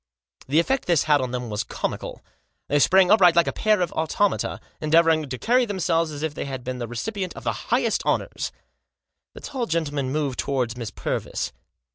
The 0.47 0.59
effect 0.59 0.87
this 0.87 1.03
had 1.03 1.21
on 1.21 1.29
them 1.29 1.51
was 1.51 1.63
comical. 1.63 2.23
They 2.69 2.79
sprang 2.79 3.11
upright 3.11 3.35
like 3.35 3.45
a 3.45 3.51
pair 3.53 3.81
of 3.81 3.91
automata, 3.91 4.59
endeavouring 4.81 5.29
to 5.29 5.37
carry 5.37 5.63
themselves 5.67 6.09
as 6.09 6.23
if 6.23 6.33
they 6.33 6.45
had 6.45 6.63
been 6.63 6.79
the 6.79 6.87
recipient 6.87 7.35
of 7.35 7.43
the 7.43 7.69
highest 7.69 8.03
honours. 8.03 8.51
The 9.35 9.41
tall 9.41 9.67
gentleman 9.67 10.11
moved 10.11 10.39
towards 10.39 10.75
Miss 10.75 10.89
Purvis. 10.89 11.51